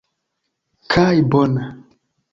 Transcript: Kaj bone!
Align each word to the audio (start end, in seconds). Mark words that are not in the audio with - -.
Kaj 0.95 1.21
bone! 1.37 1.71